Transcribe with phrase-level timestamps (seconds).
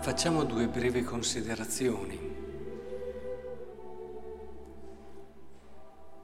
[0.00, 2.18] facciamo due brevi considerazioni.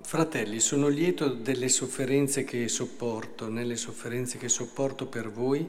[0.00, 5.68] Fratelli, sono lieto delle sofferenze che sopporto, nelle sofferenze che sopporto per voi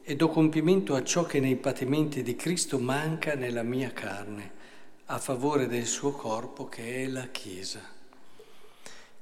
[0.00, 4.52] e do compimento a ciò che nei patimenti di Cristo manca nella mia carne,
[5.06, 7.80] a favore del suo corpo che è la Chiesa.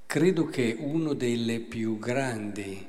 [0.04, 2.86] Credo che uno dei più grandi,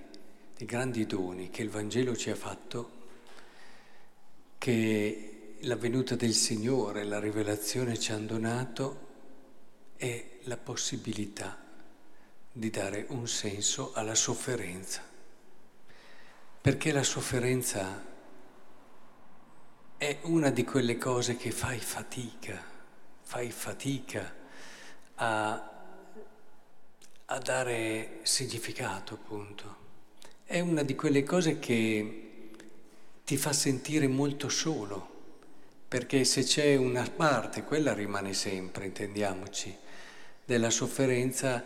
[0.57, 2.97] dei grandi doni che il Vangelo ci ha fatto
[4.59, 9.07] che la venuta del Signore, la rivelazione ci hanno donato
[9.95, 11.57] è la possibilità
[12.51, 15.01] di dare un senso alla sofferenza.
[16.61, 18.05] Perché la sofferenza
[19.95, 22.61] è una di quelle cose che fai fatica,
[23.21, 24.35] fai fatica
[25.15, 25.71] a,
[27.25, 29.77] a dare significato, appunto.
[30.43, 32.28] È una di quelle cose che
[33.29, 35.07] ti fa sentire molto solo,
[35.87, 39.77] perché se c'è una parte, quella rimane sempre, intendiamoci,
[40.43, 41.63] della sofferenza,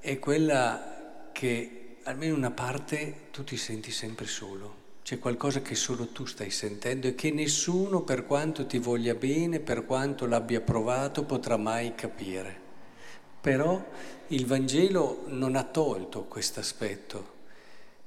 [0.00, 4.74] è quella che almeno una parte tu ti senti sempre solo.
[5.02, 9.60] C'è qualcosa che solo tu stai sentendo e che nessuno, per quanto ti voglia bene,
[9.60, 12.58] per quanto l'abbia provato, potrà mai capire.
[13.38, 13.86] Però
[14.28, 17.34] il Vangelo non ha tolto questo aspetto,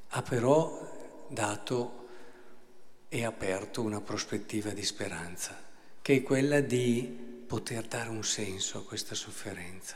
[0.07, 2.04] ha però dato
[3.15, 5.57] e aperto una prospettiva di speranza,
[6.01, 9.95] che è quella di poter dare un senso a questa sofferenza.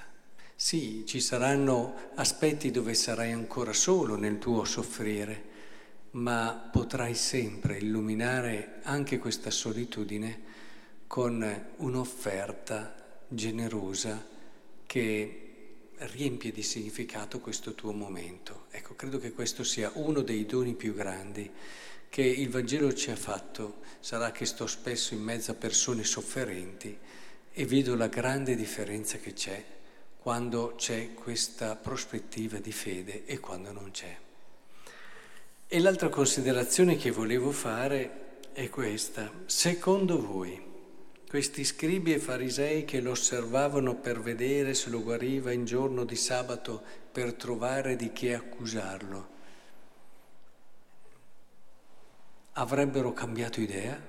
[0.56, 5.44] Sì, ci saranno aspetti dove sarai ancora solo nel tuo soffrire,
[6.11, 10.42] ma potrai sempre illuminare anche questa solitudine
[11.06, 14.26] con un'offerta generosa
[14.86, 15.44] che
[15.98, 18.67] riempie di significato questo tuo momento.
[18.72, 21.52] Ecco, credo che questo sia uno dei doni più grandi
[22.09, 23.81] che il Vangelo ci ha fatto.
[23.99, 26.97] Sarà che sto spesso in mezzo a persone sofferenti
[27.52, 29.64] e vedo la grande differenza che c'è
[30.17, 34.17] quando c'è questa prospettiva di fede e quando non c'è.
[35.67, 39.31] E l'altra considerazione che volevo fare è questa.
[39.45, 40.61] Secondo voi,
[41.30, 46.15] questi scribi e farisei che lo osservavano per vedere se lo guariva in giorno di
[46.15, 46.81] sabato
[47.11, 49.30] per trovare di che accusarlo,
[52.59, 53.99] avrebbero cambiato idea?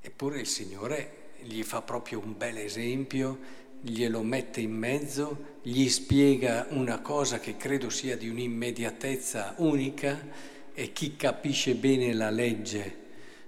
[0.00, 6.66] Eppure il Signore gli fa proprio un bel esempio, glielo mette in mezzo, gli spiega
[6.70, 10.24] una cosa che credo sia di un'immediatezza unica
[10.72, 13.00] e chi capisce bene la legge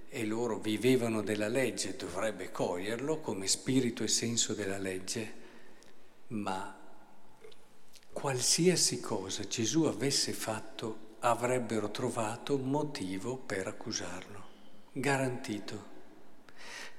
[0.09, 5.33] e loro vivevano della legge dovrebbe coglierlo come spirito e senso della legge,
[6.27, 6.77] ma
[8.11, 14.43] qualsiasi cosa Gesù avesse fatto avrebbero trovato motivo per accusarlo,
[14.91, 15.93] garantito.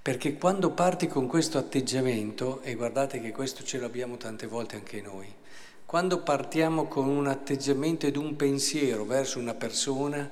[0.03, 5.01] Perché quando parti con questo atteggiamento, e guardate che questo ce l'abbiamo tante volte anche
[5.01, 5.33] noi,
[5.85, 10.29] quando partiamo con un atteggiamento ed un pensiero verso una persona,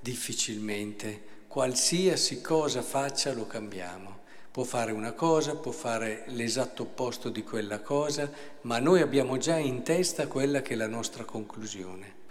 [0.00, 4.22] difficilmente qualsiasi cosa faccia lo cambiamo.
[4.50, 8.30] Può fare una cosa, può fare l'esatto opposto di quella cosa,
[8.62, 12.22] ma noi abbiamo già in testa quella che è la nostra conclusione.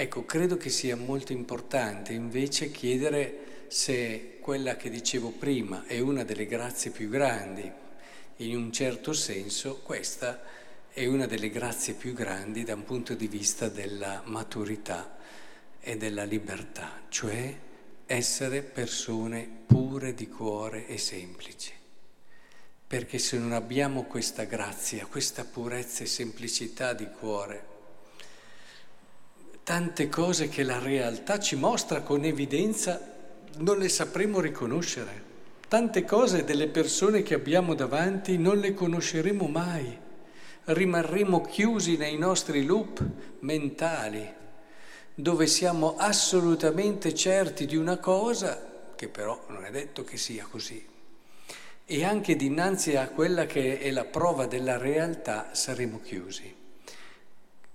[0.00, 6.22] Ecco, credo che sia molto importante invece chiedere se quella che dicevo prima è una
[6.22, 7.68] delle grazie più grandi.
[8.36, 10.40] In un certo senso questa
[10.92, 15.16] è una delle grazie più grandi da un punto di vista della maturità
[15.80, 17.52] e della libertà, cioè
[18.06, 21.72] essere persone pure di cuore e semplici.
[22.86, 27.77] Perché se non abbiamo questa grazia, questa purezza e semplicità di cuore,
[29.68, 32.98] tante cose che la realtà ci mostra con evidenza
[33.58, 35.22] non le sapremo riconoscere.
[35.68, 39.94] Tante cose delle persone che abbiamo davanti non le conosceremo mai.
[40.64, 43.04] Rimarremo chiusi nei nostri loop
[43.40, 44.26] mentali,
[45.14, 50.82] dove siamo assolutamente certi di una cosa, che però non è detto che sia così.
[51.84, 56.58] E anche dinanzi a quella che è la prova della realtà saremo chiusi.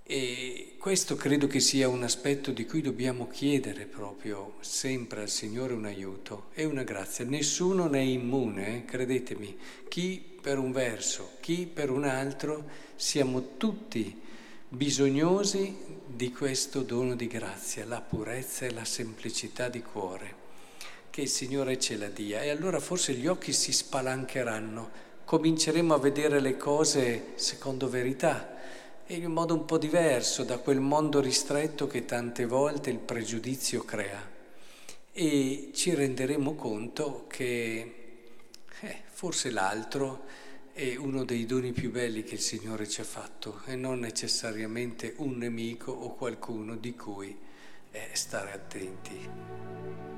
[0.06, 5.72] E questo credo che sia un aspetto di cui dobbiamo chiedere proprio sempre al Signore
[5.72, 7.24] un aiuto e una grazia.
[7.24, 8.84] Nessuno ne è immune, eh?
[8.84, 9.56] credetemi.
[9.88, 14.20] Chi per un verso, chi per un altro, siamo tutti
[14.68, 15.74] bisognosi
[16.06, 20.34] di questo dono di grazia, la purezza e la semplicità di cuore.
[21.08, 24.90] Che il Signore ce la dia e allora forse gli occhi si spalancheranno,
[25.24, 28.52] cominceremo a vedere le cose secondo verità
[29.06, 32.98] e in un modo un po' diverso da quel mondo ristretto che tante volte il
[32.98, 34.32] pregiudizio crea.
[35.16, 37.94] e ci renderemo conto che
[38.80, 40.24] eh, forse l'altro
[40.72, 45.14] è uno dei doni più belli che il Signore ci ha fatto e non necessariamente
[45.18, 47.36] un nemico o qualcuno di cui
[47.92, 50.13] eh, stare attenti.